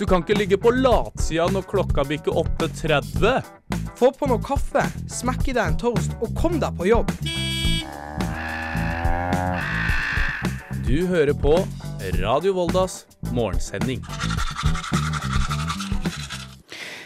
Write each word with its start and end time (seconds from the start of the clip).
Du 0.00 0.06
kan 0.06 0.22
ikke 0.24 0.32
ligge 0.38 0.56
på 0.56 0.70
latsida 0.72 1.44
når 1.52 1.66
klokka 1.68 2.06
bikker 2.08 2.32
8.30. 2.40 3.42
Få 3.98 4.08
på 4.16 4.28
noe 4.30 4.40
kaffe, 4.40 4.80
smekk 5.12 5.50
i 5.50 5.54
deg 5.58 5.60
en 5.60 5.76
toast 5.82 6.14
og 6.24 6.30
kom 6.38 6.56
deg 6.62 6.72
på 6.78 6.86
jobb. 6.88 7.12
Du 10.88 11.04
hører 11.10 11.36
på 11.36 11.52
Radio 12.16 12.54
Voldas 12.56 13.02
morgensending. 13.28 14.00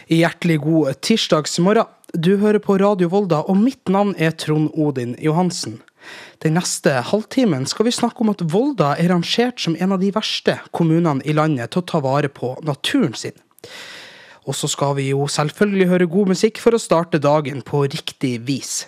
Hjertelig 0.07 0.61
god 0.63 1.03
tirsdagsmorgen. 1.03 1.91
Du 2.15 2.37
hører 2.39 2.63
på 2.63 2.79
Radio 2.79 3.11
Volda, 3.11 3.43
og 3.43 3.59
mitt 3.59 3.91
navn 3.91 4.15
er 4.23 4.39
Trond 4.39 4.71
Odin 4.79 5.17
Johansen. 5.19 5.81
Den 6.43 6.57
neste 6.59 6.97
halvtimen 7.11 7.67
skal 7.71 7.87
vi 7.87 7.95
snakke 7.95 8.25
om 8.25 8.33
at 8.33 8.43
Volda 8.53 8.95
er 8.99 9.13
rangert 9.13 9.63
som 9.63 9.77
en 9.79 9.95
av 9.95 10.03
de 10.03 10.11
verste 10.15 10.59
kommunene 10.75 11.23
i 11.25 11.37
landet 11.37 11.73
til 11.73 11.85
å 11.85 11.89
ta 11.93 12.01
vare 12.05 12.33
på 12.33 12.57
naturen 12.67 13.15
sin. 13.19 13.37
Og 14.45 14.57
så 14.59 14.69
skal 14.69 14.97
vi 14.99 15.09
jo 15.13 15.29
selvfølgelig 15.31 15.91
høre 15.93 16.11
god 16.11 16.35
musikk 16.35 16.61
for 16.61 16.77
å 16.77 16.83
starte 16.83 17.23
dagen 17.23 17.63
på 17.65 17.87
riktig 17.87 18.37
vis. 18.49 18.83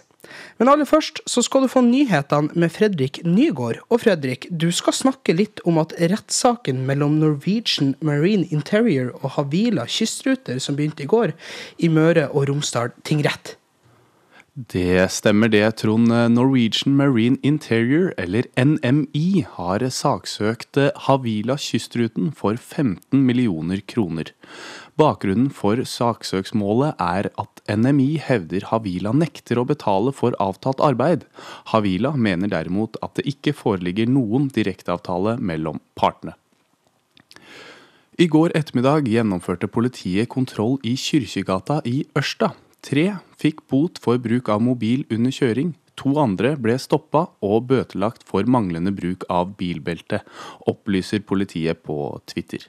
Men 0.59 0.70
aller 0.73 0.88
først 0.88 1.20
så 1.28 1.42
skal 1.45 1.64
du 1.64 1.70
få 1.70 1.82
nyhetene 1.84 2.56
med 2.59 2.73
Fredrik 2.73 3.20
Nygård. 3.24 3.78
Og 3.88 4.02
Fredrik, 4.02 4.48
du 4.51 4.68
skal 4.74 4.96
snakke 4.96 5.37
litt 5.37 5.62
om 5.68 5.78
at 5.80 5.95
rettssaken 6.01 6.82
mellom 6.88 7.18
Norwegian 7.20 7.95
Marine 8.04 8.48
Interior 8.54 9.12
og 9.20 9.37
Havila 9.37 9.87
kystruter 9.88 10.60
som 10.62 10.78
begynte 10.78 11.06
i 11.06 11.10
går, 11.10 11.37
i 11.78 11.92
Møre 11.92 12.28
og 12.32 12.48
Romsdal 12.51 12.92
tingrett. 13.06 13.56
Det 14.56 15.12
stemmer 15.12 15.51
det, 15.52 15.66
Trond. 15.83 16.09
Norwegian 16.33 16.95
Marine 16.96 17.37
Interior, 17.45 18.15
eller 18.16 18.46
NMI, 18.56 19.45
har 19.52 19.84
saksøkt 19.92 20.80
Havila 21.05 21.59
kystruten 21.60 22.30
for 22.32 22.56
15 22.56 23.20
millioner 23.20 23.82
kroner. 23.84 24.32
Bakgrunnen 24.96 25.51
for 25.52 25.85
saksøksmålet 25.85 26.96
er 26.96 27.29
at 27.37 27.60
NMI 27.68 28.16
hevder 28.16 28.65
Havila 28.73 29.13
nekter 29.13 29.60
å 29.60 29.68
betale 29.68 30.16
for 30.16 30.32
avtalt 30.40 30.80
arbeid. 30.80 31.29
Havila 31.74 32.16
mener 32.16 32.48
derimot 32.48 32.96
at 33.04 33.20
det 33.20 33.29
ikke 33.29 33.52
foreligger 33.52 34.09
noen 34.09 34.48
direkteavtale 34.48 35.37
mellom 35.37 35.85
partene. 36.01 36.32
I 38.16 38.24
går 38.32 38.57
ettermiddag 38.57 39.04
gjennomførte 39.13 39.68
politiet 39.68 40.32
kontroll 40.32 40.79
i 40.80 40.96
Kyrkjegata 40.96 41.82
i 41.85 42.07
Ørsta. 42.16 42.57
Tre 42.85 43.07
fikk 43.41 43.65
bot 43.71 44.01
for 44.02 44.21
bruk 44.23 44.49
av 44.52 44.63
mobil 44.63 45.05
under 45.10 45.35
kjøring. 45.35 45.74
To 45.96 46.13
andre 46.21 46.52
ble 46.60 46.77
stoppa 46.80 47.27
og 47.45 47.69
bøtelagt 47.71 48.27
for 48.29 48.45
manglende 48.45 48.93
bruk 48.93 49.24
av 49.32 49.55
bilbelte, 49.57 50.21
opplyser 50.69 51.24
politiet 51.24 51.80
på 51.87 51.97
Twitter. 52.29 52.66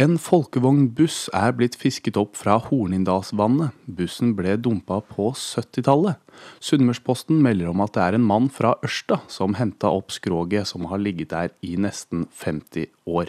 En 0.00 0.14
folkevognbuss 0.16 1.26
er 1.36 1.52
blitt 1.52 1.74
fisket 1.76 2.16
opp 2.16 2.38
fra 2.40 2.54
Hornindalsvannet. 2.64 3.76
Bussen 3.84 4.32
ble 4.38 4.54
dumpa 4.56 5.02
på 5.04 5.34
70-tallet. 5.36 6.16
Sunnmørsposten 6.64 7.42
melder 7.44 7.68
om 7.68 7.84
at 7.84 7.92
det 7.98 8.06
er 8.06 8.16
en 8.16 8.24
mann 8.24 8.48
fra 8.48 8.72
Ørsta 8.80 9.20
som 9.28 9.58
henta 9.60 9.92
opp 9.92 10.14
skroget 10.16 10.70
som 10.72 10.88
har 10.88 11.02
ligget 11.02 11.34
der 11.34 11.52
i 11.60 11.76
nesten 11.76 12.24
50 12.40 12.88
år. 13.04 13.28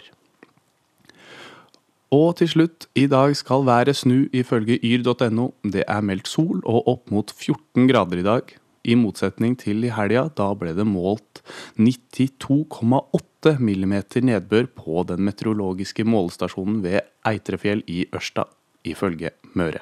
Og 2.14 2.36
til 2.38 2.50
slutt, 2.50 2.86
i 2.94 3.06
dag 3.10 3.32
skal 3.34 3.64
været 3.66 3.96
snu 3.96 4.26
ifølge 4.32 4.76
yr.no. 4.84 5.48
Det 5.64 5.82
er 5.88 6.04
meldt 6.04 6.28
sol 6.30 6.60
og 6.62 6.86
opp 6.92 7.10
mot 7.10 7.32
14 7.32 7.88
grader 7.90 8.20
i 8.20 8.26
dag. 8.26 8.52
I 8.84 8.94
motsetning 9.00 9.56
til 9.58 9.86
i 9.86 9.92
helga, 9.96 10.26
da 10.36 10.50
ble 10.60 10.74
det 10.76 10.84
målt 10.86 11.40
92,8 11.80 13.54
millimeter 13.58 14.26
nedbør 14.28 14.68
på 14.76 15.06
den 15.08 15.24
meteorologiske 15.24 16.04
målestasjonen 16.04 16.82
ved 16.84 17.00
Eitrefjell 17.26 17.82
i 17.88 18.04
Ørsta, 18.14 18.44
ifølge 18.84 19.32
Møre. 19.56 19.80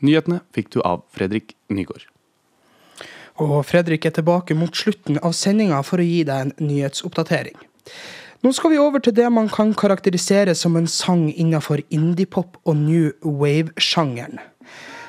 Nyhetene 0.00 0.40
fikk 0.56 0.72
du 0.74 0.80
av 0.82 1.04
Fredrik 1.12 1.54
Nygaard. 1.68 2.08
Og 3.44 3.60
Fredrik 3.66 4.06
er 4.08 4.14
tilbake 4.16 4.56
mot 4.56 4.74
slutten 4.74 5.20
av 5.20 5.36
sendinga 5.36 5.82
for 5.84 6.00
å 6.00 6.06
gi 6.06 6.22
deg 6.26 6.48
en 6.48 6.56
nyhetsoppdatering. 6.64 7.56
Nå 8.44 8.50
skal 8.52 8.74
vi 8.74 8.76
over 8.76 9.00
til 9.00 9.14
det 9.16 9.24
man 9.32 9.46
kan 9.48 9.70
karakterisere 9.72 10.52
som 10.54 10.74
en 10.76 10.84
sang 10.90 11.30
innenfor 11.32 11.80
indiepop 11.88 12.58
og 12.68 12.76
new 12.76 13.06
wave-sjangeren. 13.24 14.36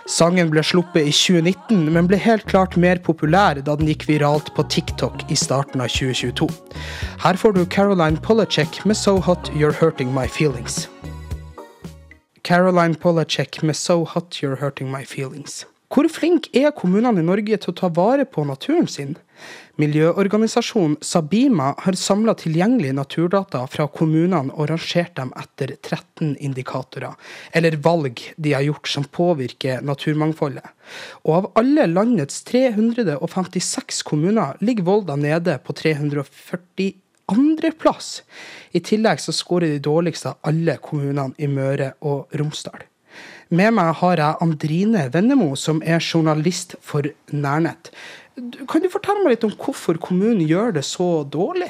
Sangen 0.07 0.53
ble 0.53 0.63
sluppet 0.63 1.09
i 1.09 1.11
2019, 1.11 1.89
men 1.91 2.07
ble 2.07 2.15
helt 2.15 2.45
klart 2.47 2.77
mer 2.79 3.01
populær 3.03 3.59
da 3.59 3.75
den 3.75 3.91
gikk 3.91 4.05
viralt 4.07 4.53
på 4.55 4.63
TikTok 4.71 5.25
i 5.27 5.35
starten 5.35 5.83
av 5.83 5.91
2022. 5.91 6.47
Her 7.25 7.41
får 7.41 7.57
du 7.57 7.65
Caroline 7.65 8.23
Polacek 8.23 8.79
med 8.85 8.95
So 8.95 9.17
Hot 9.27 9.51
You're 9.51 9.75
Hurting 9.81 10.15
My 10.15 10.29
Feelings. 10.31 10.85
Caroline 12.47 12.95
Polacek 12.95 13.59
med 13.63 13.75
So 13.75 14.05
Hot 14.15 14.39
You're 14.39 14.61
Hurting 14.63 14.87
My 14.87 15.03
Feelings. 15.03 15.65
Hvor 15.91 16.07
flinke 16.07 16.55
er 16.55 16.71
kommunene 16.71 17.19
i 17.19 17.27
Norge 17.27 17.59
til 17.59 17.75
å 17.75 17.79
ta 17.83 17.91
vare 17.91 18.23
på 18.23 18.47
naturen 18.47 18.87
sin? 18.87 19.17
Miljøorganisasjonen 19.81 20.95
Sabima 21.03 21.73
har 21.83 21.97
samla 21.99 22.35
tilgjengelige 22.39 22.95
naturdata 22.95 23.65
fra 23.67 23.87
kommunene 23.91 24.53
og 24.55 24.69
rangert 24.71 25.15
dem 25.19 25.33
etter 25.35 25.75
13 25.75 26.37
indikatorer, 26.39 27.17
eller 27.51 27.75
valg 27.83 28.21
de 28.37 28.55
har 28.55 28.63
gjort 28.63 28.91
som 28.91 29.03
påvirker 29.03 29.83
naturmangfoldet. 29.83 30.65
Og 31.25 31.33
av 31.39 31.49
alle 31.59 31.89
landets 31.91 32.43
356 32.47 34.03
kommuner 34.07 34.55
ligger 34.63 34.87
Volda 34.87 35.19
nede 35.19 35.59
på 35.63 35.75
342. 35.75 36.93
andreplass. 37.25 38.21
I 38.71 38.79
tillegg 38.85 39.19
så 39.19 39.33
skårer 39.33 39.73
de 39.73 39.79
dårligste 39.81 40.35
av 40.35 40.51
alle 40.51 40.77
kommunene 40.77 41.33
i 41.41 41.47
Møre 41.49 41.95
og 42.05 42.29
Romsdal. 42.37 42.85
Med 43.53 43.75
meg 43.77 43.91
har 43.99 44.17
jeg 44.17 44.41
Andrine 44.41 45.05
Vennemo, 45.13 45.51
som 45.55 45.81
er 45.85 46.01
journalist 46.01 46.75
for 46.81 47.05
Nærnett. 47.31 47.91
Kan 48.35 48.83
du 48.83 48.89
fortelle 48.91 49.23
meg 49.23 49.37
litt 49.37 49.45
om 49.47 49.53
hvorfor 49.55 49.99
kommunen 50.01 50.43
gjør 50.43 50.75
det 50.75 50.83
så 50.87 51.23
dårlig? 51.23 51.69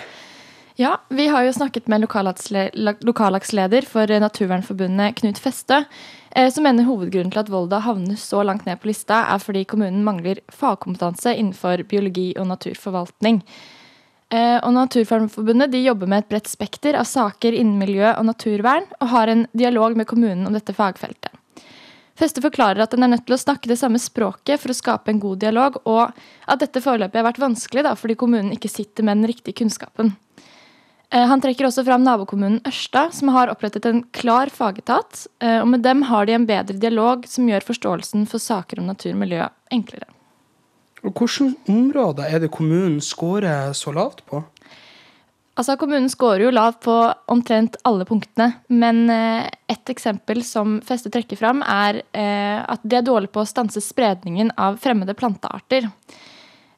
Ja, 0.76 0.98
vi 1.08 1.28
har 1.32 1.46
jo 1.46 1.54
snakket 1.56 1.88
med 1.88 2.04
lokallagsleder 2.04 3.86
for 3.88 4.12
Naturvernforbundet, 4.20 5.16
Knut 5.22 5.40
Festø, 5.40 5.78
eh, 6.36 6.50
som 6.52 6.66
mener 6.68 6.84
hovedgrunnen 6.84 7.32
til 7.32 7.44
at 7.46 7.52
Volda 7.54 7.80
havner 7.86 8.20
så 8.20 8.44
langt 8.44 8.66
ned 8.68 8.82
på 8.82 8.90
lista, 8.90 9.22
er 9.32 9.40
fordi 9.40 9.64
kommunen 9.64 10.04
mangler 10.04 10.42
fagkompetanse 10.52 11.32
innenfor 11.38 11.86
biologi 11.88 12.34
og 12.36 12.50
naturforvaltning. 12.52 13.40
Eh, 14.34 14.58
og 14.58 14.74
Naturvernforbundet 14.76 15.72
de 15.72 15.86
jobber 15.86 16.12
med 16.12 16.26
et 16.26 16.30
bredt 16.34 16.52
spekter 16.52 16.98
av 17.00 17.08
saker 17.08 17.56
innen 17.56 17.80
miljø 17.80 18.10
og 18.12 18.26
naturvern, 18.28 18.90
og 19.00 19.14
har 19.14 19.32
en 19.32 19.48
dialog 19.54 19.96
med 19.96 20.10
kommunen 20.12 20.44
om 20.50 20.58
dette 20.58 20.76
fagfeltet. 20.76 21.32
Feste 22.16 22.40
forklarer 22.44 22.80
at 22.80 22.94
en 22.96 23.04
er 23.04 23.12
nødt 23.12 23.26
til 23.28 23.36
å 23.36 23.42
snakke 23.42 23.68
det 23.68 23.76
samme 23.82 24.00
språket 24.00 24.62
for 24.62 24.72
å 24.72 24.78
skape 24.78 25.12
en 25.12 25.20
god 25.20 25.42
dialog, 25.44 25.82
og 25.84 26.16
at 26.48 26.62
dette 26.62 26.84
foreløpig 26.84 27.20
har 27.20 27.28
vært 27.28 27.42
vanskelig 27.44 27.84
da, 27.84 27.92
fordi 28.00 28.16
kommunen 28.20 28.54
ikke 28.56 28.72
sitter 28.72 29.04
med 29.04 29.20
den 29.20 29.34
riktige 29.34 29.60
kunnskapen. 29.60 30.14
Eh, 31.12 31.26
han 31.28 31.44
trekker 31.44 31.68
også 31.68 31.84
fram 31.86 32.06
nabokommunen 32.08 32.62
Ørsta, 32.68 33.10
som 33.14 33.34
har 33.36 33.52
opprettet 33.52 33.86
en 33.90 34.02
klar 34.16 34.52
fagetat. 34.54 35.26
Eh, 35.44 35.60
og 35.60 35.68
med 35.74 35.84
dem 35.86 36.08
har 36.10 36.26
de 36.26 36.38
en 36.38 36.48
bedre 36.48 36.80
dialog 36.80 37.28
som 37.30 37.52
gjør 37.52 37.68
forståelsen 37.68 38.26
for 38.32 38.42
saker 38.42 38.80
om 38.82 38.90
natur 38.90 39.12
og 39.14 39.22
miljø 39.26 39.50
enklere. 39.76 40.08
Hvilke 41.06 41.52
områder 41.70 42.32
er 42.32 42.42
det 42.42 42.50
kommunen 42.56 42.98
scorer 43.04 43.76
så 43.78 43.92
lavt 43.94 44.24
på? 44.26 44.42
Altså, 45.56 45.78
Kommunen 45.80 46.10
scorer 46.12 46.44
jo 46.44 46.52
lavt 46.52 46.82
på 46.84 46.94
omtrent 47.32 47.78
alle 47.88 48.04
punktene. 48.08 48.50
Men 48.68 49.06
eh, 49.12 49.48
et 49.72 49.92
eksempel 49.92 50.44
som 50.44 50.82
Feste 50.84 51.12
trekker 51.14 51.40
fram, 51.40 51.64
er 51.64 52.02
eh, 52.12 52.60
at 52.60 52.84
de 52.84 53.00
er 53.00 53.06
dårlige 53.08 53.32
på 53.36 53.46
å 53.46 53.48
stanse 53.48 53.84
spredningen 53.84 54.52
av 54.60 54.82
fremmede 54.84 55.16
plantearter. 55.16 55.88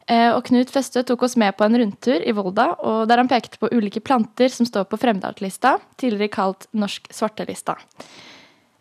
Eh, 0.07 0.29
og 0.29 0.43
Knut 0.45 0.69
Feste 0.71 1.01
tok 1.09 1.25
oss 1.25 1.35
med 1.41 1.57
på 1.57 1.66
en 1.66 1.79
rundtur 1.81 2.21
i 2.21 2.35
Volda, 2.37 2.69
og 2.77 3.09
der 3.09 3.23
han 3.23 3.31
pekte 3.31 3.57
på 3.57 3.71
ulike 3.73 4.03
planter 4.05 4.53
som 4.53 4.69
står 4.69 4.85
på 4.91 5.02
fremmedartlista, 5.02 5.79
tidligere 5.97 6.35
kalt 6.37 6.69
Norsk 6.78 7.09
svartelista. 7.13 7.79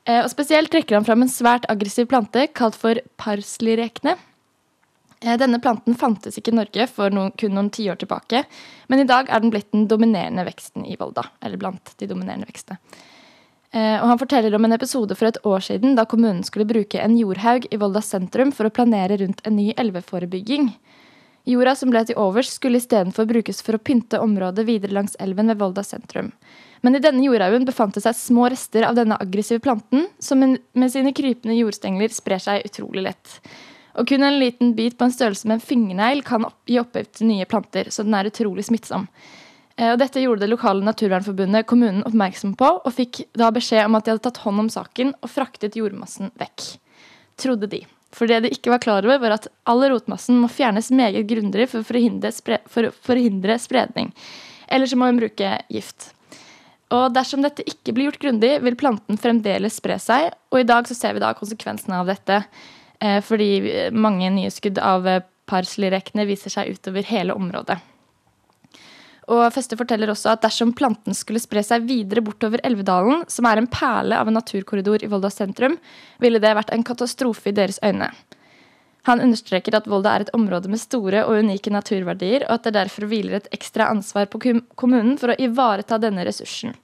Og 0.07 0.29
Spesielt 0.31 0.71
trekker 0.71 0.95
han 0.95 1.03
fram 1.03 1.25
en 1.25 1.31
svært 1.33 1.65
aggressiv 1.67 2.07
plante 2.07 2.45
kalt 2.55 2.77
for 2.79 3.01
parsleyrekne. 3.19 4.13
Eh, 5.21 5.37
denne 5.41 5.61
planten 5.63 5.97
fantes 5.97 6.39
ikke 6.39 6.53
i 6.53 6.59
Norge 6.59 6.87
for 6.93 7.15
noen, 7.15 7.33
kun 7.39 7.55
noen 7.57 7.71
tiår 7.73 8.01
tilbake, 8.01 8.45
men 8.93 9.03
i 9.03 9.09
dag 9.09 9.31
er 9.31 9.43
den 9.43 9.53
blitt 9.55 9.71
den 9.73 9.87
dominerende 9.89 10.45
veksten 10.47 10.85
i 10.87 10.97
Volda. 11.01 11.25
Eller 11.41 11.61
blant 11.61 11.95
de 11.97 12.09
dominerende 12.11 12.49
vekstene. 12.51 12.81
Eh, 13.73 13.97
og 14.01 14.07
han 14.09 14.21
forteller 14.21 14.55
om 14.55 14.65
en 14.65 14.77
episode 14.77 15.17
for 15.19 15.29
et 15.29 15.41
år 15.45 15.65
siden 15.65 15.97
da 15.99 16.07
kommunen 16.09 16.45
skulle 16.47 16.69
bruke 16.69 17.01
en 17.03 17.17
jordhaug 17.19 17.67
i 17.71 17.81
Volda 17.81 18.01
sentrum 18.05 18.53
for 18.55 18.69
å 18.69 18.73
planere 18.73 19.19
rundt 19.21 19.43
en 19.45 19.59
ny 19.59 19.73
elveforebygging. 19.77 20.71
Jorda 21.47 21.77
som 21.79 21.93
ble 21.93 22.03
til 22.07 22.19
overs, 22.19 22.49
skulle 22.51 22.81
istedenfor 22.81 23.29
brukes 23.31 23.61
for 23.63 23.77
å 23.77 23.83
pynte 23.83 24.19
området 24.19 24.65
videre 24.67 24.97
langs 24.97 25.15
elven 25.23 25.53
ved 25.53 25.61
Volda 25.61 25.85
sentrum. 25.87 26.33
Men 26.83 26.99
i 26.99 27.03
denne 27.03 27.23
jordhaugen 27.23 27.67
befant 27.69 27.95
det 27.95 28.03
seg 28.03 28.19
små 28.19 28.49
rester 28.51 28.87
av 28.87 28.97
denne 28.99 29.19
aggressive 29.23 29.63
planten, 29.63 30.09
som 30.19 30.43
med 30.43 30.91
sine 30.93 31.15
krypende 31.15 31.55
jordstengler 31.55 32.11
sprer 32.15 32.43
seg 32.43 32.67
utrolig 32.67 33.07
lett. 33.07 33.39
Og 33.97 34.09
kun 34.09 34.25
en 34.27 34.39
liten 34.39 34.75
bit 34.77 34.99
på 34.99 35.07
en 35.07 35.15
størrelse 35.15 35.49
med 35.49 35.59
en 35.59 35.67
fingernegl 35.67 36.23
kan 36.27 36.45
gi 36.69 36.79
opphav 36.81 37.09
til 37.17 37.31
nye 37.31 37.49
planter, 37.49 37.91
så 37.91 38.05
den 38.05 38.17
er 38.17 38.29
utrolig 38.29 38.67
smittsom. 38.69 39.07
Eh, 39.77 39.93
Og 39.93 39.99
dette 40.01 40.21
gjorde 40.21 40.45
det 40.45 40.53
lokale 40.53 40.85
Naturvernforbundet 40.85 41.67
kommunen 41.67 42.05
oppmerksom 42.09 42.57
på, 42.61 42.71
og 42.85 42.97
fikk 42.97 43.25
da 43.37 43.51
beskjed 43.55 43.87
om 43.87 43.97
at 43.97 44.05
de 44.05 44.15
hadde 44.15 44.25
tatt 44.29 44.43
hånd 44.45 44.67
om 44.67 44.73
saken 44.73 45.15
og 45.21 45.33
fraktet 45.33 45.77
jordmassen 45.77 46.33
vekk. 46.41 46.67
Trodde 47.41 47.69
de. 47.73 47.85
For 48.17 48.29
det 48.31 48.43
de 48.45 48.53
ikke 48.55 48.73
var 48.73 48.81
klar 48.81 49.05
over, 49.05 49.21
var 49.21 49.37
at 49.37 49.49
all 49.69 49.83
rotmassen 49.93 50.39
må 50.41 50.49
fjernes 50.49 50.89
meget 50.95 51.27
grundig 51.29 51.69
for 51.69 51.83
å 51.83 51.89
forhindre, 51.89 52.33
spre 52.33 52.61
for 52.71 52.93
forhindre 53.05 53.59
spredning. 53.61 54.13
Eller 54.69 54.89
så 54.89 54.97
må 54.97 55.09
hun 55.11 55.21
bruke 55.21 55.51
gift. 55.73 56.13
Og 56.95 57.11
dersom 57.13 57.43
dette 57.43 57.65
ikke 57.67 57.93
blir 57.93 58.09
gjort 58.09 58.23
grundig, 58.23 58.53
vil 58.63 58.79
planten 58.79 59.19
fremdeles 59.19 59.81
spre 59.81 59.99
seg. 60.01 60.31
Og 60.55 60.63
i 60.63 60.69
dag 60.69 60.87
så 60.89 60.95
ser 60.97 61.17
vi 61.17 61.23
da 61.23 61.35
konsekvensene 61.37 61.99
av 61.99 62.09
dette. 62.09 62.45
Eh, 63.01 63.21
fordi 63.25 63.91
mange 63.93 64.31
nye 64.33 64.53
skudd 64.53 64.81
av 64.81 65.07
eh, 65.09 65.25
parsleyrekene 65.51 66.27
viser 66.29 66.53
seg 66.53 66.73
utover 66.77 67.07
hele 67.11 67.37
området. 67.37 67.79
Og 69.27 69.43
Feste 69.51 69.75
forteller 69.79 70.11
også 70.13 70.31
at 70.37 70.45
dersom 70.45 70.71
planten 70.77 71.17
skulle 71.17 71.43
spre 71.43 71.63
seg 71.67 71.89
videre 71.89 72.23
bortover 72.23 72.63
Elvedalen, 72.67 73.25
som 73.31 73.49
er 73.51 73.59
en 73.59 73.67
perle 73.67 74.15
av 74.15 74.31
en 74.31 74.39
naturkorridor 74.39 75.03
i 75.03 75.11
Volda 75.11 75.33
sentrum, 75.35 75.75
ville 76.23 76.39
det 76.43 76.55
vært 76.55 76.71
en 76.75 76.87
katastrofe 76.87 77.51
i 77.51 77.57
deres 77.57 77.81
øyne. 77.83 78.13
Han 79.11 79.23
understreker 79.23 79.75
at 79.79 79.87
Volda 79.91 80.15
er 80.15 80.25
et 80.25 80.35
område 80.35 80.71
med 80.71 80.83
store 80.83 81.25
og 81.27 81.43
unike 81.43 81.71
naturverdier, 81.75 82.47
og 82.47 82.59
at 82.59 82.67
det 82.67 82.75
derfor 82.79 83.07
hviler 83.11 83.39
et 83.39 83.51
ekstra 83.55 83.91
ansvar 83.91 84.31
på 84.31 84.41
kommunen 84.79 85.15
for 85.19 85.35
å 85.35 85.39
ivareta 85.43 85.99
denne 86.03 86.27
ressursen. 86.27 86.75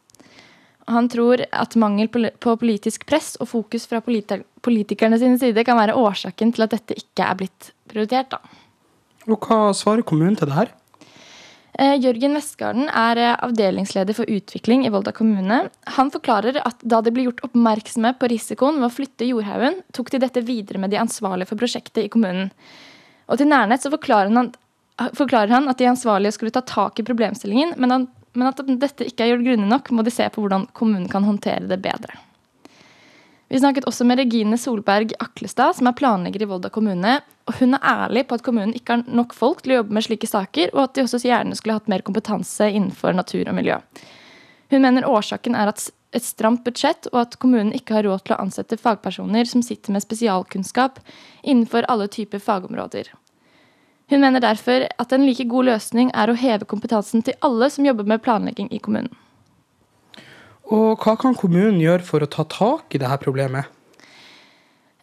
Han 0.90 1.08
tror 1.12 1.44
at 1.52 1.76
mangel 1.78 2.08
på 2.10 2.56
politisk 2.58 3.06
press 3.06 3.36
og 3.40 3.50
fokus 3.52 3.86
fra 3.90 4.00
politikerne 4.02 5.18
sine 5.20 5.38
side 5.38 5.64
kan 5.66 5.78
være 5.78 5.94
årsaken 5.98 6.54
til 6.54 6.66
at 6.66 6.74
dette 6.74 6.96
ikke 6.98 7.26
er 7.26 7.38
blitt 7.38 7.72
prioritert. 7.90 8.34
da. 8.34 8.40
Og 9.30 9.38
hva 9.46 9.70
svarer 9.76 10.02
kommunen 10.02 10.36
til 10.38 10.50
det 10.50 10.56
her? 10.56 10.72
Eh, 11.80 11.94
Jørgen 12.02 12.34
Vestgarden 12.36 12.88
er 12.88 13.16
eh, 13.16 13.36
avdelingsleder 13.46 14.16
for 14.16 14.28
utvikling 14.28 14.82
i 14.84 14.90
Volda 14.92 15.12
kommune. 15.16 15.62
Han 15.96 16.10
forklarer 16.12 16.58
at 16.60 16.82
da 16.84 17.00
de 17.00 17.12
ble 17.14 17.24
gjort 17.30 17.40
oppmerksomme 17.46 18.12
på 18.20 18.28
risikoen 18.28 18.80
ved 18.82 18.90
å 18.90 18.92
flytte 18.92 19.28
jordhaugen, 19.28 19.78
tok 19.96 20.10
de 20.12 20.20
dette 20.20 20.42
videre 20.44 20.82
med 20.82 20.92
de 20.92 21.00
ansvarlige 21.00 21.48
for 21.48 21.62
prosjektet 21.62 22.04
i 22.04 22.10
kommunen. 22.12 22.50
Og 23.32 23.40
til 23.40 23.48
Nærnett 23.48 23.86
så 23.86 23.92
forklarer 23.94 24.34
han, 24.36 24.50
forklarer 25.16 25.54
han 25.54 25.70
at 25.72 25.80
de 25.80 25.88
ansvarlige 25.88 26.36
skulle 26.36 26.52
ta 26.52 26.60
tak 26.66 27.00
i 27.00 27.06
problemstillingen, 27.08 27.72
men, 27.80 27.94
han, 27.94 28.06
men 28.32 28.48
at 28.48 28.60
dette 28.66 29.06
ikke 29.08 29.24
er 29.24 29.34
gjort 29.34 29.46
grundig 29.46 29.68
nok, 29.68 29.90
må 29.92 30.04
de 30.06 30.12
se 30.14 30.28
på 30.32 30.42
hvordan 30.44 30.68
kommunen 30.76 31.08
kan 31.12 31.24
håndtere 31.26 31.68
det 31.68 31.80
bedre. 31.84 32.16
Vi 33.52 33.58
snakket 33.60 33.84
også 33.84 34.06
med 34.08 34.16
Regine 34.16 34.56
Solberg 34.56 35.10
Aklestad, 35.20 35.76
som 35.76 35.90
er 35.90 35.96
planlegger 35.98 36.46
i 36.46 36.46
Volda 36.48 36.70
kommune. 36.72 37.18
og 37.44 37.58
Hun 37.58 37.76
er 37.76 37.84
ærlig 37.84 38.22
på 38.28 38.38
at 38.38 38.44
kommunen 38.46 38.72
ikke 38.72 38.94
har 38.96 39.02
nok 39.04 39.34
folk 39.36 39.60
til 39.60 39.74
å 39.74 39.76
jobbe 39.82 39.92
med 39.92 40.06
slike 40.06 40.30
saker, 40.30 40.72
og 40.72 40.86
at 40.86 40.94
de 40.96 41.04
også 41.04 41.20
gjerne 41.20 41.58
skulle 41.58 41.76
hatt 41.76 41.90
mer 41.92 42.00
kompetanse 42.06 42.70
innenfor 42.70 43.12
natur 43.12 43.50
og 43.50 43.58
miljø. 43.58 43.76
Hun 44.72 44.80
mener 44.80 45.04
årsaken 45.04 45.52
er 45.52 45.68
et 45.68 46.24
stramt 46.24 46.64
budsjett, 46.64 47.10
og 47.12 47.26
at 47.26 47.36
kommunen 47.36 47.74
ikke 47.76 47.98
har 47.98 48.08
råd 48.08 48.24
til 48.24 48.38
å 48.38 48.40
ansette 48.40 48.80
fagpersoner 48.80 49.44
som 49.44 49.60
sitter 49.60 49.92
med 49.92 50.06
spesialkunnskap 50.06 51.02
innenfor 51.42 51.84
alle 51.92 52.08
typer 52.08 52.40
fagområder. 52.40 53.12
Hun 54.12 54.20
mener 54.20 54.42
derfor 54.44 54.84
at 55.00 55.12
en 55.16 55.22
like 55.24 55.46
god 55.48 55.70
løsning 55.70 56.10
er 56.12 56.28
å 56.28 56.36
heve 56.36 56.66
kompetansen 56.68 57.22
til 57.24 57.36
alle 57.40 57.70
som 57.72 57.86
jobber 57.86 58.04
med 58.04 58.20
planlegging 58.20 58.66
i 58.68 58.80
kommunen. 58.84 59.08
Og 60.68 61.00
hva 61.00 61.14
kan 61.20 61.32
kommunen 61.36 61.78
gjøre 61.80 62.04
for 62.04 62.20
å 62.20 62.28
ta 62.28 62.44
tak 62.44 62.92
i 62.92 63.00
dette 63.00 63.16
problemet? 63.22 63.70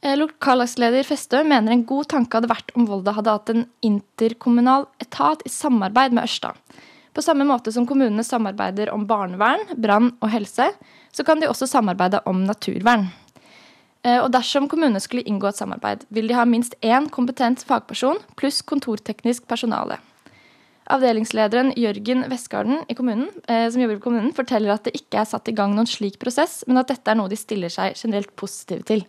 Eh, 0.06 0.14
Lokallagsleder 0.14 1.08
Festø 1.08 1.42
mener 1.42 1.74
en 1.74 1.88
god 1.90 2.12
tanke 2.14 2.38
hadde 2.38 2.52
vært 2.52 2.70
om 2.78 2.86
Volda 2.86 3.16
hadde 3.18 3.34
hatt 3.34 3.52
en 3.52 3.66
interkommunal 3.86 4.86
etat 5.02 5.42
i 5.46 5.52
samarbeid 5.52 6.14
med 6.14 6.30
Ørsta. 6.30 6.54
På 7.10 7.26
samme 7.26 7.50
måte 7.50 7.74
som 7.74 7.90
kommunene 7.90 8.24
samarbeider 8.24 8.94
om 8.94 9.08
barnevern, 9.10 9.66
brann 9.74 10.14
og 10.22 10.30
helse, 10.32 10.70
så 11.10 11.26
kan 11.26 11.42
de 11.42 11.50
også 11.50 11.68
samarbeide 11.68 12.22
om 12.30 12.46
naturvern. 12.46 13.10
Eh, 14.10 14.20
Og 14.24 14.32
dersom 14.34 14.68
kommunene 14.70 15.02
skulle 15.04 15.26
inngå 15.28 15.50
et 15.50 15.60
samarbeid, 15.60 16.06
vil 16.10 16.30
de 16.30 16.38
ha 16.38 16.46
minst 16.46 16.76
én 16.82 17.10
kompetent 17.14 17.64
fagperson 17.68 18.22
pluss 18.40 18.62
kontorteknisk 18.62 19.48
personale. 19.48 20.00
Avdelingslederen 20.90 21.76
Jørgen 21.78 22.24
Vestgarden 22.32 22.82
i 22.90 22.96
kommunen, 22.98 23.28
eh, 23.48 23.70
som 23.70 23.82
jobber 23.82 24.00
i 24.00 24.00
kommunen, 24.00 24.34
forteller 24.34 24.74
at 24.74 24.88
det 24.88 24.96
ikke 24.96 25.22
er 25.22 25.30
satt 25.30 25.48
i 25.48 25.54
gang 25.54 25.76
noen 25.76 25.86
slik 25.86 26.18
prosess, 26.20 26.64
men 26.68 26.78
at 26.82 26.88
dette 26.88 27.12
er 27.12 27.20
noe 27.20 27.30
de 27.30 27.38
stiller 27.38 27.70
seg 27.70 27.94
generelt 27.96 28.36
positive 28.36 28.84
til. 28.84 29.06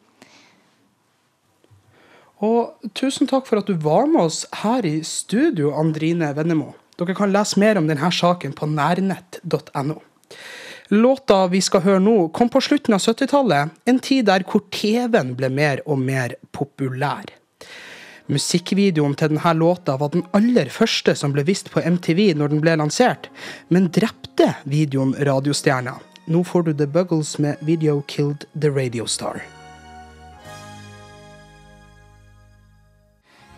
Og 2.41 2.77
tusen 2.95 3.29
takk 3.29 3.47
for 3.47 3.61
at 3.61 3.67
du 3.67 3.75
var 3.77 4.07
med 4.07 4.23
oss 4.29 4.47
her 4.63 4.85
i 4.85 5.01
studio, 5.05 5.73
Andrine 5.77 6.35
Vennemo. 6.37 6.75
Dere 6.99 7.15
kan 7.17 7.33
lese 7.33 7.61
mer 7.61 7.79
om 7.79 7.89
denne 7.89 8.13
saken 8.13 8.53
på 8.57 8.69
nærnett.no. 8.69 10.01
Låta 10.91 11.45
vi 11.47 11.61
skal 11.63 11.85
høre 11.85 12.03
nå, 12.03 12.15
kom 12.35 12.49
på 12.51 12.59
slutten 12.67 12.97
av 12.97 13.03
70-tallet, 13.05 13.71
en 13.87 13.99
tid 14.03 14.27
der 14.27 14.43
hvor 14.43 14.65
TV-en 14.75 15.37
ble 15.39 15.51
mer 15.55 15.83
og 15.87 16.01
mer 16.03 16.35
populær. 16.51 17.31
Musikkvideoen 18.31 19.15
til 19.19 19.31
denne 19.31 19.53
låta 19.55 19.95
var 20.01 20.11
den 20.11 20.27
aller 20.35 20.67
første 20.75 21.15
som 21.15 21.31
ble 21.35 21.47
vist 21.47 21.71
på 21.71 21.83
MTV 21.83 22.33
når 22.39 22.51
den 22.51 22.65
ble 22.67 22.75
lansert, 22.83 23.31
men 23.71 23.87
drepte 23.95 24.51
videoen 24.67 25.15
radiostjerna. 25.31 25.95
Nå 26.27 26.43
får 26.43 26.67
du 26.67 26.75
The 26.75 26.91
Buggles 26.91 27.39
med 27.39 27.63
'Video 27.63 28.03
Killed 28.11 28.51
the 28.59 28.75
Radio 28.75 29.07
Star'. 29.07 29.60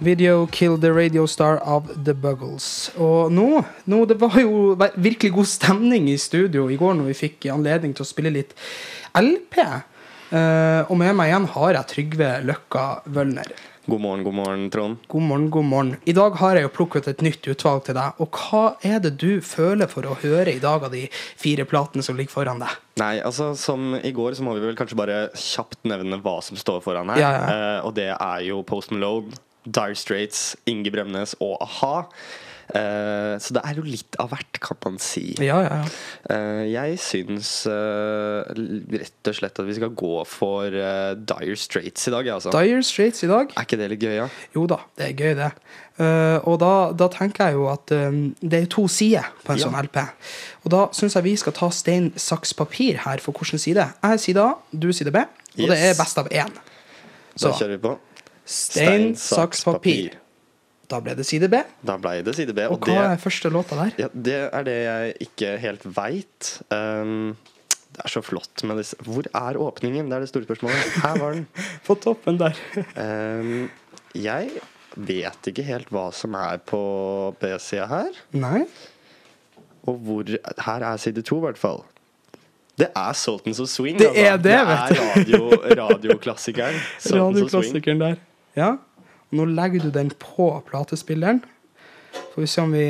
Video 0.02 0.46
Kill 0.50 0.80
the 0.80 0.90
Radio 0.90 1.26
Star 1.26 1.60
of 1.62 1.86
The 2.04 2.14
Buggles. 2.14 2.90
Og 2.98 3.30
nå, 3.30 3.62
nå 3.86 4.02
Det 4.10 4.18
var 4.18 4.34
jo 4.40 4.74
virkelig 4.98 5.30
god 5.36 5.46
stemning 5.46 6.08
i 6.10 6.18
studio 6.18 6.66
i 6.70 6.78
går 6.80 6.96
når 6.98 7.12
vi 7.12 7.18
fikk 7.20 7.46
anledning 7.54 7.94
til 7.94 8.02
å 8.02 8.08
spille 8.10 8.32
litt 8.34 8.56
LP. 9.14 9.60
Uh, 10.32 10.88
og 10.88 10.96
med 10.98 11.14
meg 11.14 11.30
igjen 11.30 11.46
har 11.54 11.76
jeg 11.76 11.90
Trygve 11.92 12.32
Løkka 12.48 12.86
Wølner. 13.14 13.52
God 13.82 13.98
morgen, 13.98 14.24
god 14.26 14.34
morgen, 14.34 14.66
Trond. 14.70 14.98
God 15.10 15.22
morgen, 15.26 15.46
god 15.50 15.64
morgen. 15.66 15.94
I 16.06 16.14
dag 16.14 16.36
har 16.38 16.54
jeg 16.54 16.66
jo 16.68 16.72
plukket 16.74 17.08
et 17.10 17.22
nytt 17.26 17.46
utvalg 17.50 17.82
til 17.86 17.96
deg. 17.98 18.18
Og 18.22 18.38
hva 18.38 18.76
er 18.86 19.00
det 19.02 19.16
du 19.18 19.40
føler 19.42 19.90
for 19.90 20.06
å 20.06 20.14
høre 20.22 20.54
i 20.54 20.62
dag 20.62 20.86
av 20.86 20.94
de 20.94 21.08
fire 21.12 21.66
platene 21.66 22.06
som 22.06 22.18
ligger 22.18 22.30
foran 22.30 22.62
deg? 22.62 22.76
Nei, 23.02 23.16
altså 23.26 23.52
Som 23.58 23.96
i 23.98 24.12
går 24.14 24.34
så 24.38 24.46
må 24.46 24.54
vi 24.54 24.62
vel 24.66 24.78
kanskje 24.78 24.98
bare 24.98 25.22
kjapt 25.34 25.82
nevne 25.86 26.18
hva 26.22 26.36
som 26.46 26.58
står 26.58 26.82
foran 26.84 27.10
her. 27.10 27.22
Ja, 27.22 27.32
ja. 27.34 27.48
Eh, 27.54 27.80
og 27.86 27.94
det 27.98 28.10
er 28.14 28.44
jo 28.46 28.62
Post 28.66 28.94
Malone, 28.94 29.34
Dire 29.64 29.94
Straits, 29.98 30.56
Inge 30.66 30.90
Bremnes 30.94 31.36
og 31.40 31.58
a-ha. 31.62 32.06
Uh, 32.72 33.36
så 33.42 33.52
det 33.52 33.60
er 33.68 33.76
jo 33.76 33.82
litt 33.84 34.16
av 34.22 34.30
hvert, 34.32 34.56
kan 34.62 34.78
man 34.86 34.94
si. 35.02 35.34
Ja, 35.44 35.58
ja, 35.60 35.80
ja. 35.82 35.88
Uh, 36.30 36.62
jeg 36.70 36.94
syns 37.02 37.50
uh, 37.68 38.48
rett 38.48 39.28
og 39.28 39.36
slett 39.36 39.58
at 39.60 39.66
vi 39.68 39.74
skal 39.76 39.90
gå 39.98 40.12
for 40.30 40.72
Dire 40.72 41.56
Straits 41.60 42.08
i 42.08 42.14
dag. 42.14 42.30
Altså. 42.32 42.52
Dire 42.54 42.80
Straits 42.86 43.26
i 43.26 43.28
dag. 43.28 43.52
Er 43.58 43.66
ikke 43.66 43.76
det 43.80 43.90
litt 43.92 44.06
gøy, 44.06 44.14
ja? 44.22 44.28
Jo 44.56 44.64
da, 44.70 44.78
det 44.96 45.10
er 45.10 45.18
gøy, 45.18 45.34
det. 45.42 45.50
Og 46.48 46.56
da, 46.62 46.70
da 46.96 47.10
tenker 47.12 47.50
jeg 47.50 47.58
jo 47.58 47.66
at 47.70 47.92
um, 47.92 48.22
det 48.40 48.62
er 48.62 48.70
to 48.72 48.86
sider 48.90 49.26
på 49.44 49.52
en 49.52 49.60
Ja. 49.60 49.66
sånn 49.66 49.76
LP. 49.82 49.98
Og 50.64 50.72
da 50.72 50.86
syns 50.96 51.18
jeg 51.18 51.26
vi 51.26 51.34
skal 51.42 51.54
ta 51.58 51.68
stein, 51.74 52.08
saks, 52.16 52.54
papir 52.56 53.02
her 53.04 53.20
for 53.20 53.36
hvilken 53.36 53.60
side. 53.60 53.84
Jeg 54.00 54.16
er 54.16 54.22
side 54.22 54.40
A, 54.46 54.54
du 54.72 54.88
er 54.88 54.96
side 54.96 55.12
B, 55.12 55.20
og 55.60 55.68
det 55.74 55.76
er 55.76 55.92
best 55.98 56.18
av 56.22 56.32
én. 56.32 56.56
Da 57.36 57.52
kjører 57.52 57.76
vi 57.76 57.82
på. 57.84 57.92
Stein, 58.52 59.12
saks, 59.18 59.64
papir. 59.66 60.18
Da 60.92 60.98
ble 61.00 61.14
det 61.16 61.24
side 61.24 61.48
B. 61.48 61.62
Da 61.88 61.96
ble 62.00 62.18
det 62.26 62.34
side 62.36 62.52
B. 62.56 62.66
Og 62.68 62.76
Og, 62.76 62.88
hva 62.90 62.98
det, 62.98 63.04
er 63.14 63.22
første 63.22 63.48
låta 63.52 63.78
der? 63.78 63.94
ja, 64.04 64.08
det 64.12 64.36
er 64.52 64.66
det 64.66 64.74
jeg 64.76 65.14
ikke 65.28 65.52
helt 65.62 65.86
veit. 65.96 66.50
Um, 66.68 67.32
det 67.92 68.04
er 68.06 68.12
så 68.12 68.22
flott 68.24 68.62
med 68.64 68.78
disse 68.80 68.96
Hvor 69.04 69.26
er 69.36 69.56
åpningen? 69.60 70.08
Det 70.08 70.16
er 70.16 70.24
det 70.24 70.28
store 70.30 70.44
spørsmålet. 70.48 70.92
Her 71.04 71.18
var 71.20 71.34
den. 71.36 71.46
På 71.86 71.96
toppen 72.00 72.38
der. 72.40 72.56
Um, 72.96 73.70
jeg 74.16 74.50
vet 74.96 75.48
ikke 75.48 75.64
helt 75.64 75.88
hva 75.92 76.10
som 76.12 76.34
er 76.36 76.58
på 76.68 76.78
B-sida 77.40 77.86
her. 77.88 78.18
Nei? 78.36 78.66
Og 79.88 79.96
hvor 80.04 80.28
Her 80.66 80.84
er 80.84 81.00
side 81.00 81.24
to, 81.24 81.38
i 81.40 81.46
hvert 81.46 81.60
fall. 81.60 81.80
Det 82.76 82.88
er 82.96 83.12
Sultans 83.16 83.60
of 83.60 83.68
Swing. 83.68 83.96
Det 84.00 84.10
er 84.12 84.36
det, 84.36 84.44
det 84.50 84.58
vet 84.68 84.92
er 84.92 85.00
radio, 85.00 85.40
radioklassikeren. 85.80 86.76
Radioklassikeren 87.16 88.00
der. 88.00 88.20
Ja. 88.58 88.72
Og 89.32 89.38
nå 89.38 89.46
legger 89.48 89.86
du 89.86 89.90
den 89.94 90.10
på 90.20 90.48
platespilleren. 90.68 91.42
Får 92.34 92.42
vi 92.44 92.48
se 92.50 92.60
om 92.64 92.72
vi 92.74 92.86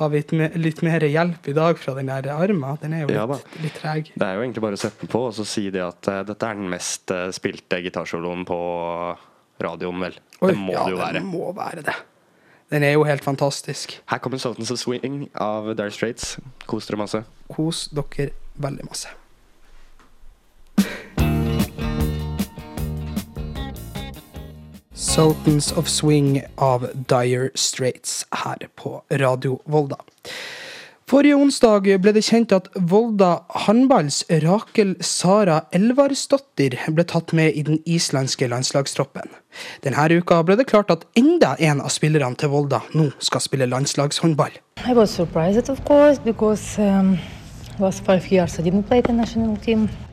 har 0.00 0.08
me- 0.32 0.50
litt 0.56 0.80
mer 0.82 1.00
hjelp 1.04 1.48
i 1.48 1.52
dag 1.56 1.78
fra 1.78 1.94
den 1.98 2.08
der 2.08 2.30
armen. 2.32 2.78
Den 2.80 2.94
er 2.96 3.02
jo 3.04 3.12
Ja 3.12 3.26
litt, 3.28 3.58
litt 3.60 3.74
treg. 3.76 4.12
Det 4.14 4.26
er 4.26 4.38
jo 4.38 4.44
egentlig 4.46 4.62
bare 4.64 4.78
å 4.78 4.80
sette 4.80 5.04
den 5.04 5.12
på 5.12 5.26
og 5.28 5.34
så 5.36 5.44
si 5.44 5.66
det 5.70 5.82
at 5.84 6.08
uh, 6.08 6.22
dette 6.24 6.48
er 6.48 6.56
den 6.56 6.70
mest 6.72 7.12
uh, 7.12 7.28
spilte 7.36 7.82
gitarsoloen 7.84 8.46
på 8.48 8.60
radioen, 9.60 10.00
vel. 10.00 10.16
Oi, 10.40 10.54
det 10.54 10.56
må 10.56 10.72
ja, 10.72 10.86
det 10.86 10.94
jo 10.94 11.02
være. 11.02 11.12
Ja, 11.12 11.20
Den 11.20 11.28
må 11.28 11.52
være 11.52 11.84
det. 11.84 11.96
Den 12.70 12.84
er 12.86 12.94
jo 12.94 13.04
helt 13.04 13.24
fantastisk. 13.26 13.98
Her 14.08 14.20
kommer 14.22 14.38
Sultans 14.40 14.70
of 14.72 14.78
Swing 14.80 15.26
av 15.34 15.74
Dire 15.74 15.90
Straits. 15.92 16.36
Kos 16.70 16.86
dere 16.88 17.00
masse. 17.02 17.20
Kos 17.52 17.88
dere 17.92 18.30
veldig 18.62 18.86
masse. 18.88 19.10
Sultans 25.00 25.72
of 25.72 25.88
Swing 25.88 26.42
av 26.56 26.88
Dire 26.94 27.50
Straits 27.54 28.26
her 28.30 28.68
på 28.76 29.02
Radio 29.10 29.58
Volda. 29.64 29.96
Forrige 31.08 31.38
onsdag 31.40 31.88
ble 32.04 32.12
det 32.12 32.22
kjent 32.26 32.52
at 32.52 32.68
Volda 32.76 33.30
håndballs 33.64 34.20
Rakel 34.44 34.92
Sara 35.00 35.62
Elvarsdottir 35.72 36.76
ble 36.92 37.06
tatt 37.08 37.32
med 37.32 37.56
i 37.56 37.64
den 37.64 37.80
islandske 37.88 38.50
landslagstroppen. 38.52 39.32
Denne 39.80 40.20
uka 40.20 40.42
ble 40.44 40.60
det 40.60 40.68
klart 40.68 40.92
at 40.92 41.08
enda 41.16 41.56
en 41.56 41.80
av 41.80 41.88
spillerne 41.96 42.36
til 42.36 42.52
Volda 42.52 42.84
nå 42.92 43.08
skal 43.24 43.40
spille 43.40 43.72
landslagshåndball. 43.72 44.52
I 44.84 44.92
was 44.92 45.08
surprised, 45.10 45.70
of 45.70 45.80
um, 46.78 47.16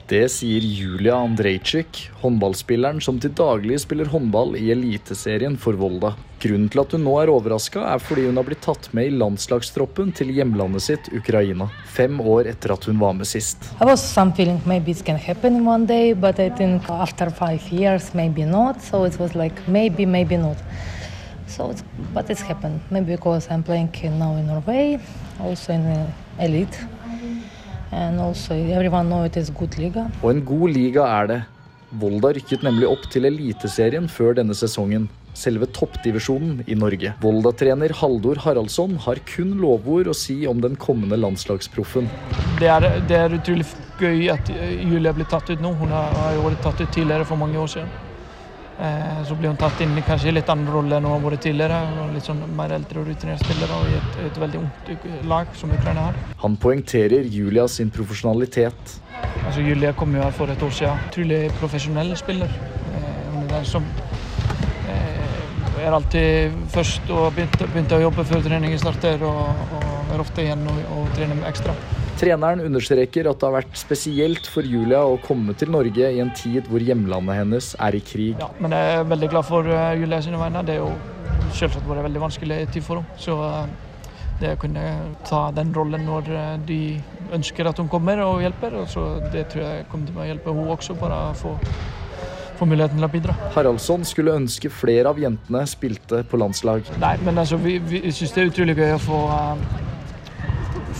Det 0.08 0.22
sier 0.32 0.64
Julia 0.64 1.18
Andrejczyk, 1.20 2.00
håndballspilleren 2.22 3.02
som 3.04 3.18
til 3.20 3.34
daglig 3.36 3.82
spiller 3.84 4.08
håndball 4.08 4.56
i 4.56 4.70
Eliteserien 4.72 5.58
for 5.60 5.76
Volda. 5.76 6.14
Grunnen 6.40 6.70
til 6.72 6.80
at 6.84 6.94
hun 6.96 7.04
nå 7.04 7.16
er 7.20 7.32
overraska, 7.34 7.84
er 7.92 8.00
fordi 8.00 8.28
hun 8.30 8.40
har 8.40 8.48
blitt 8.48 8.64
tatt 8.64 8.88
med 8.96 9.10
i 9.10 9.16
landslagstroppen 9.20 10.14
til 10.16 10.32
hjemlandet 10.32 10.86
sitt, 10.86 11.10
Ukraina. 11.12 11.68
Fem 11.92 12.22
år 12.22 12.48
etter 12.54 12.72
at 12.78 12.88
hun 12.88 13.02
var 13.02 13.18
med 13.18 13.28
sist. 13.28 13.68
I 13.82 13.90
was 13.90 14.00
some 14.00 14.32
feeling 14.38 14.62
maybe 14.66 14.92
it 14.96 15.04
can 15.04 15.20
happen 15.20 15.60
in 15.60 15.68
one 15.68 15.86
day, 15.86 16.14
but 16.14 16.40
I 16.40 16.50
think 16.50 16.88
after 16.90 17.30
five 17.30 17.68
years 17.72 18.14
maybe 18.14 18.46
not. 18.46 18.80
So 18.82 19.04
it 19.04 19.20
was 19.20 19.36
like 19.36 19.68
maybe, 19.68 20.06
maybe 20.06 20.38
not. 20.38 20.58
So, 21.48 21.72
it's, 21.72 21.84
but 22.14 22.30
it's 22.30 22.42
happened. 22.42 22.82
Maybe 22.92 23.16
because 23.16 23.48
I'm 23.50 23.64
playing 23.64 23.90
now 24.20 24.36
in 24.36 24.48
Norway, 24.48 25.00
also 25.40 25.74
in 25.74 26.14
elite, 26.40 26.78
and 26.80 26.97
also 27.92 28.54
everyone 28.54 29.08
know 29.08 29.26
it 29.26 29.38
is 29.38 29.50
good 29.50 29.78
liga. 29.78 30.10
Og 30.24 30.32
en 30.32 30.44
god 30.46 30.70
liga 30.70 31.06
er 31.22 31.28
det. 31.28 31.40
Volda 31.92 32.34
rykket 32.36 32.66
nemlig 32.68 32.88
opp 32.90 33.06
til 33.12 33.26
Eliteserien 33.30 34.10
før 34.12 34.36
denne 34.36 34.56
sesongen. 34.58 35.08
Selve 35.38 35.68
toppdivisjonen 35.70 36.64
i 36.68 36.76
Norge. 36.76 37.14
Volda-trener 37.22 37.94
Haldor 38.00 38.42
Haraldsson 38.44 38.98
har 39.06 39.22
kun 39.30 39.54
lovord 39.62 40.10
å 40.10 40.16
si 40.18 40.42
om 40.50 40.60
den 40.64 40.76
kommende 40.76 41.20
landslagsproffen. 41.20 42.10
Det 42.60 42.72
er, 42.74 42.90
det 43.08 43.22
er 43.22 43.38
utrolig 43.38 43.68
gøy 44.02 44.28
at 44.34 44.50
eh, 44.50 44.82
Julia 44.82 45.14
blir 45.14 45.30
tatt 45.30 45.50
ut 45.54 45.62
nå. 45.62 45.76
Hun 45.78 45.94
har, 45.94 46.12
har 46.18 46.36
jo 46.36 46.44
vært 46.50 46.66
tatt 46.66 46.82
ut 46.82 46.92
tidligere 46.92 47.30
for 47.30 47.40
mange 47.40 47.62
år 47.62 47.72
siden. 47.78 48.07
Eh, 48.80 49.24
så 49.26 49.36
blir 49.36 49.50
hun 49.50 49.58
tatt 49.58 49.80
inn 49.82 49.98
i 49.98 50.04
kanskje 50.06 50.32
litt 50.36 50.50
annen 50.54 50.70
rolle 50.70 51.00
enn 51.00 51.06
hun 51.08 51.16
har 51.16 51.24
vært 51.24 51.42
tidligere. 51.48 51.80
Litt 52.14 52.28
sånn 52.28 52.44
mer 52.58 52.76
eldre 52.76 53.02
og 53.02 53.10
rutinert 53.10 53.42
spiller 53.42 53.74
og 53.74 53.90
i 53.90 53.96
et, 53.98 54.20
et 54.28 54.38
veldig 54.44 54.60
ungt 54.62 55.08
lag 55.32 55.50
som 55.58 55.74
Ukraina 55.74 56.10
har. 56.10 56.20
Han 56.44 56.58
poengterer 56.62 57.26
Julia 57.26 57.66
sin 57.74 57.90
profesjonalitet. 57.94 58.94
Altså, 59.48 59.66
Julia 59.66 59.96
kom 59.98 60.14
jo 60.14 60.22
her 60.22 60.36
for 60.36 60.54
et 60.54 60.62
år 60.62 60.78
siden. 60.78 61.02
Utrolig 61.10 61.42
profesjonell 61.58 62.14
spiller. 62.22 62.54
Eh, 62.94 63.12
hun 63.34 63.42
er 63.48 63.52
den 63.56 63.66
som 63.66 63.88
eh, 64.94 65.82
er 65.82 65.98
alltid 65.98 66.62
først 66.76 67.10
og 67.10 67.32
begynte, 67.34 67.66
begynte 67.74 67.98
å 67.98 68.06
jobbe 68.06 68.30
før 68.30 68.46
treningen 68.46 68.82
starter, 68.82 69.26
og, 69.26 69.72
og 69.80 70.14
er 70.14 70.22
ofte 70.22 70.46
igjen 70.46 70.70
og, 70.70 70.84
og 71.00 71.10
trener 71.18 71.42
ekstra. 71.50 71.74
Treneren 72.18 72.64
understreker 72.66 73.28
at 73.30 73.38
det 73.38 73.46
har 73.46 73.54
vært 73.60 73.76
spesielt 73.78 74.48
for 74.50 74.66
Julia 74.66 75.04
å 75.06 75.20
komme 75.22 75.54
til 75.58 75.70
Norge 75.70 76.08
i 76.10 76.22
en 76.24 76.32
tid 76.34 76.66
hvor 76.66 76.82
hjemlandet 76.82 77.38
hennes 77.38 77.68
er 77.78 77.94
i 77.94 78.02
krig. 78.02 78.40
Ja, 78.42 78.48
men 78.58 78.74
jeg 78.74 78.96
er 78.96 79.04
veldig 79.06 79.28
glad 79.36 79.46
for 79.46 79.70
uh, 79.70 79.92
Julia 79.94 80.18
sine 80.26 80.40
vegne. 80.42 80.64
Det 80.66 80.74
er 80.74 80.82
jo 80.82 80.96
selvsagt 81.54 81.86
vært 81.86 82.02
en 82.02 82.08
veldig 82.08 82.24
vanskelig 82.24 82.58
tid 82.74 82.86
for 82.88 83.04
henne. 83.04 83.20
Så 83.22 83.36
uh, 83.38 83.68
det 84.42 84.56
å 84.56 84.62
kunne 84.64 84.88
ta 85.30 85.44
den 85.54 85.70
rollen 85.78 86.08
når 86.10 86.32
uh, 86.34 86.48
de 86.66 86.80
ønsker 87.38 87.70
at 87.70 87.78
hun 87.78 87.92
kommer 87.92 88.24
og 88.26 88.42
hjelper, 88.42 88.80
og 88.82 88.90
så 88.90 89.06
det 89.30 89.46
tror 89.54 89.68
jeg 89.68 89.86
kommer 89.92 90.10
til 90.10 90.18
å 90.18 90.28
hjelpe 90.32 90.56
henne 90.56 90.74
også, 90.74 90.96
bare 90.98 91.20
å 91.28 91.36
få, 91.38 91.54
få 92.58 92.70
muligheten 92.72 92.98
til 92.98 93.06
å 93.06 93.12
bidra. 93.14 93.36
Haraldsson 93.54 94.08
skulle 94.10 94.34
ønske 94.40 94.74
flere 94.74 95.14
av 95.14 95.22
jentene 95.22 95.62
spilte 95.70 96.24
på 96.26 96.42
landslag. 96.42 96.90
Nei, 96.98 97.14
men 97.28 97.38
altså, 97.38 97.62
vi, 97.62 97.78
vi 97.78 98.02
syns 98.10 98.34
det 98.34 98.42
er 98.42 98.52
utrolig 98.56 98.78
gøy 98.82 98.96
å 98.96 99.04
få 99.06 99.22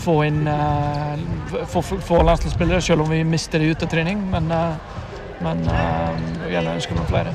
få 0.08 0.22
inn 0.24 0.46
uh, 0.48 1.64
få, 1.68 1.82
få 1.82 2.22
landslagsspillere, 2.24 2.80
selv 2.80 3.04
om 3.04 3.10
vi 3.12 3.20
mister 3.28 3.60
det 3.60 3.74
ut 3.74 3.82
av 3.84 3.92
trening. 3.92 4.22
Men, 4.32 4.48
uh, 4.48 5.04
men 5.44 5.60
uh, 5.68 6.48
gjerne 6.48 6.76
ønsker 6.78 6.96
meg 6.96 7.10
flere. 7.10 7.34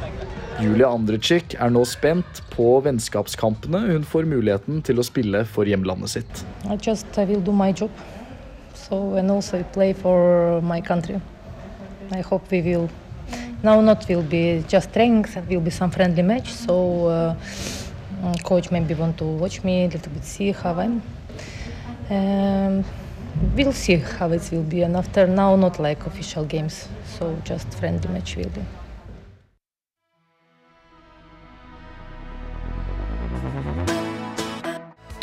Julia 0.62 0.89
Andricic 0.94 1.56
er 1.62 1.72
nå 1.74 1.84
spent 1.89 2.42
på 2.53 2.68
vennskapskampene 2.86 3.84
hun 3.88 4.03
får 4.08 4.27
muligheten 4.30 4.82
til 4.86 5.01
å 5.01 5.06
spille 5.06 5.44
for 5.50 5.70
hjemlandet 5.70 6.13
sitt. 6.13 6.44
I 6.70 6.77
just 6.77 7.18
I 7.18 7.25
will 7.30 7.42
do 7.46 7.53
my 7.53 7.72
job, 7.74 7.94
so 8.77 9.18
and 9.22 9.34
also 9.34 9.62
play 9.74 9.94
for 9.94 10.62
my 10.62 10.82
country. 10.82 11.22
I 12.12 12.22
hope 12.22 12.50
we 12.53 12.62
will. 12.62 12.89
Now 13.63 13.82
not 13.82 14.08
will 14.10 14.22
be 14.22 14.63
just 14.68 14.94
training, 14.94 15.25
it 15.25 15.50
will 15.50 15.62
be 15.62 15.72
some 15.72 15.92
friendly 15.92 16.22
match. 16.22 16.53
So 16.53 17.08
uh, 17.08 17.36
coach 18.44 18.72
maybe 18.72 18.94
want 18.94 19.18
to 19.18 19.25
watch 19.25 19.63
me 19.63 19.86
a 19.86 19.89
little 19.89 20.12
bit, 20.12 20.25
see 20.25 20.51
how 20.51 20.80
I'm. 20.80 21.01
Um, 22.10 22.83
we'll 23.55 23.74
see 23.74 23.95
how 23.95 24.31
it 24.31 24.51
will 24.51 24.63
be, 24.63 24.83
and 24.83 24.95
after 24.98 25.27
now, 25.27 25.55
not 25.55 25.79
like 25.79 26.05
official 26.05 26.45
games, 26.45 26.88
so 27.17 27.36
just 27.45 27.74
friendly 27.79 28.10
match 28.10 28.36
will 28.36 28.50
be. 28.50 28.62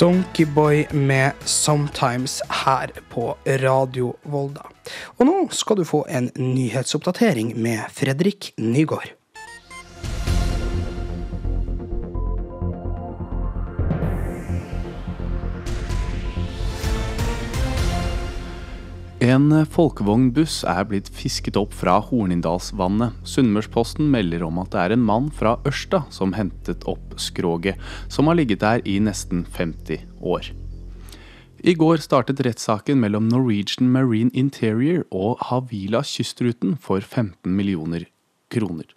Donkeyboy 0.00 0.94
med 0.94 1.32
'Sometimes' 1.44 2.40
her 2.64 2.86
på 3.10 3.36
Radio 3.46 4.14
Volda. 4.24 4.62
Og 5.18 5.26
nå 5.26 5.48
skal 5.50 5.76
du 5.76 5.84
få 5.84 6.06
en 6.08 6.30
nyhetsoppdatering 6.36 7.62
med 7.62 7.78
Fredrik 7.88 8.52
Nygård. 8.58 9.19
En 19.20 19.50
folkevognbuss 19.68 20.62
er 20.64 20.86
blitt 20.88 21.10
fisket 21.12 21.58
opp 21.60 21.74
fra 21.76 21.98
Hornindalsvannet. 22.00 23.18
Sunnmørsposten 23.28 24.06
melder 24.08 24.46
om 24.46 24.56
at 24.62 24.70
det 24.72 24.78
er 24.80 24.94
en 24.94 25.02
mann 25.04 25.26
fra 25.36 25.58
Ørsta 25.68 26.06
som 26.08 26.32
hentet 26.32 26.86
opp 26.88 27.18
skroget, 27.20 27.76
som 28.08 28.30
har 28.30 28.38
ligget 28.38 28.62
der 28.64 28.80
i 28.88 28.94
nesten 29.04 29.42
50 29.44 30.06
år. 30.24 30.48
I 31.60 31.74
går 31.76 32.00
startet 32.00 32.40
rettssaken 32.46 32.96
mellom 33.02 33.28
Norwegian 33.28 33.92
Marine 33.92 34.32
Interior 34.32 35.04
og 35.12 35.36
Havila 35.50 36.00
Kystruten 36.00 36.78
for 36.80 37.04
15 37.04 37.52
millioner 37.52 38.08
kroner. 38.48 38.88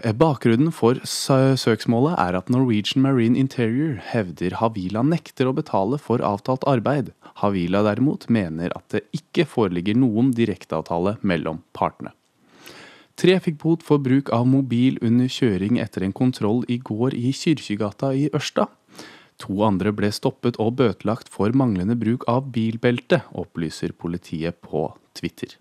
Bakgrunnen 0.00 0.72
for 0.72 0.96
søksmålet 1.04 2.14
er 2.16 2.36
at 2.38 2.48
Norwegian 2.48 3.02
Marine 3.04 3.36
Interior 3.36 3.98
hevder 4.00 4.54
Havila 4.56 5.02
nekter 5.04 5.50
å 5.50 5.52
betale 5.52 5.98
for 6.00 6.24
avtalt 6.24 6.64
arbeid. 6.64 7.10
Havila 7.42 7.82
derimot 7.84 8.24
mener 8.32 8.72
at 8.72 8.86
det 8.94 9.02
ikke 9.12 9.44
foreligger 9.44 9.98
noen 10.00 10.32
direkteavtale 10.32 11.18
mellom 11.20 11.60
partene. 11.76 12.14
Tre 13.20 13.36
fikk 13.44 13.60
bot 13.60 13.84
for 13.84 14.00
bruk 14.00 14.32
av 14.32 14.48
mobil 14.48 14.96
under 15.04 15.28
kjøring 15.28 15.76
etter 15.84 16.06
en 16.06 16.16
kontroll 16.16 16.64
i 16.72 16.80
går 16.80 17.12
i 17.12 17.34
Kyrkjegata 17.36 18.14
i 18.16 18.30
Ørsta. 18.32 18.70
To 19.44 19.60
andre 19.68 19.92
ble 19.92 20.08
stoppet 20.16 20.56
og 20.56 20.78
bøtelagt 20.80 21.28
for 21.28 21.52
manglende 21.52 21.98
bruk 22.00 22.24
av 22.24 22.48
bilbelte, 22.54 23.20
opplyser 23.36 23.92
politiet 23.92 24.64
på 24.64 24.88
Twitter. 25.12 25.60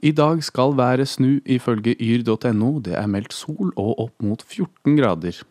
I 0.00 0.14
dag 0.16 0.38
skal 0.40 0.72
været 0.78 1.08
snu, 1.08 1.42
ifølge 1.44 1.92
yr.no. 2.00 2.70
Det 2.80 2.94
er 2.96 3.08
meldt 3.10 3.34
sol 3.36 3.68
og 3.76 3.98
opp 4.06 4.22
mot 4.24 4.40
14 4.40 4.96
grader. 4.96 5.42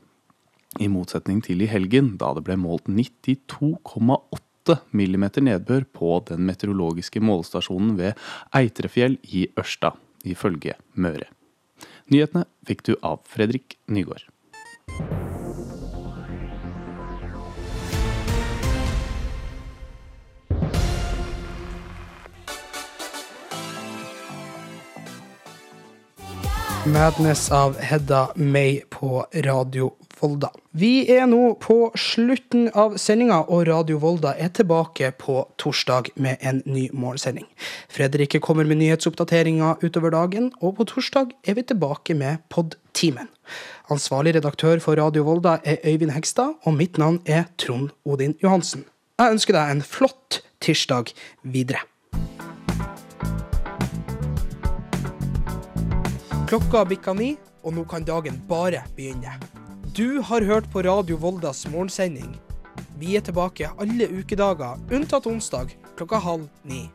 I 0.81 0.87
motsetning 0.89 1.43
til 1.45 1.61
i 1.61 1.69
helgen, 1.69 2.15
da 2.17 2.31
det 2.33 2.47
ble 2.47 2.57
målt 2.57 2.89
92,8 2.89 4.79
millimeter 4.89 5.45
nedbør 5.45 5.85
på 5.93 6.17
den 6.31 6.49
meteorologiske 6.49 7.21
målestasjonen 7.21 7.93
ved 8.01 8.17
Eitrefjell 8.57 9.21
i 9.29 9.45
Ørsta, 9.53 9.93
ifølge 10.25 10.79
Møre. 10.97 11.29
Nyhetene 12.09 12.47
fikk 12.65 12.87
du 12.89 12.95
av 13.05 13.21
Fredrik 13.29 13.77
Nygaard. 13.85 14.25
Madness 26.89 27.51
av 27.51 27.77
Hedda 27.79 28.29
May 28.35 28.81
på 28.89 29.25
Radio 29.33 29.91
Volda. 30.19 30.49
Vi 30.71 31.05
er 31.11 31.27
nå 31.29 31.53
på 31.61 31.91
slutten 31.97 32.69
av 32.73 32.95
sendinga, 33.01 33.43
og 33.45 33.67
Radio 33.69 33.99
Volda 34.01 34.31
er 34.37 34.49
tilbake 34.57 35.11
på 35.21 35.43
torsdag 35.61 36.09
med 36.15 36.41
en 36.41 36.63
ny 36.65 36.87
morgensending. 36.93 37.45
Fredrikke 37.93 38.41
kommer 38.41 38.65
med 38.69 38.81
nyhetsoppdateringer 38.81 39.85
utover 39.85 40.15
dagen, 40.15 40.49
og 40.61 40.79
på 40.79 40.87
torsdag 40.89 41.35
er 41.45 41.59
vi 41.59 41.65
tilbake 41.69 42.17
med 42.17 42.41
Podtimen. 42.49 43.29
Ansvarlig 43.93 44.35
redaktør 44.39 44.81
for 44.81 44.97
Radio 44.97 45.27
Volda 45.29 45.59
er 45.63 45.77
Øyvind 45.85 46.15
Hegstad, 46.17 46.57
og 46.63 46.77
mitt 46.79 46.97
navn 46.97 47.21
er 47.25 47.45
Trond 47.61 47.93
Odin 48.05 48.37
Johansen. 48.43 48.87
Jeg 49.19 49.37
ønsker 49.37 49.57
deg 49.59 49.77
en 49.77 49.85
flott 49.85 50.41
tirsdag 50.63 51.13
videre. 51.43 51.85
Klokka 56.49 56.79
bikka 56.89 57.13
ni, 57.13 57.35
og 57.61 57.75
nå 57.77 57.83
kan 57.85 58.01
dagen 58.01 58.39
bare 58.49 58.79
begynne. 58.97 59.35
Du 59.93 60.17
har 60.25 60.41
hørt 60.41 60.65
på 60.73 60.81
Radio 60.81 61.19
Voldas 61.21 61.59
morgensending. 61.69 62.31
Vi 62.97 63.13
er 63.19 63.21
tilbake 63.21 63.69
alle 63.77 64.07
ukedager, 64.09 64.81
unntatt 64.89 65.27
onsdag 65.29 65.75
klokka 65.99 66.17
halv 66.17 66.47
ni. 66.65 66.87